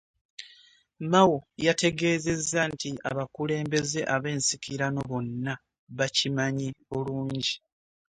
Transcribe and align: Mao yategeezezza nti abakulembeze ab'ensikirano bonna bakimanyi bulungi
Mao 1.11 1.35
yategeezezza 1.65 2.61
nti 2.73 2.89
abakulembeze 3.09 3.99
ab'ensikirano 4.15 4.99
bonna 5.09 5.53
bakimanyi 5.97 6.67
bulungi 6.89 7.53